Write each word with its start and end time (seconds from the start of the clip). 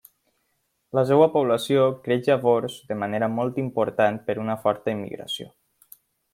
La 0.99 1.03
seva 1.09 1.27
població 1.35 1.83
creix 2.07 2.25
llavors 2.31 2.79
de 2.93 2.99
manera 3.03 3.29
molt 3.37 3.61
important 3.67 4.21
per 4.31 4.39
una 4.47 4.59
forta 4.67 4.99
immigració. 4.99 5.51